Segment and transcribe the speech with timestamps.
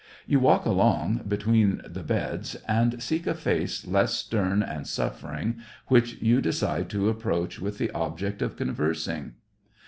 [0.25, 5.57] You walk along between the beds and seek a face less stern and suffering,
[5.89, 9.33] which you decide to approach, with the object of conversing.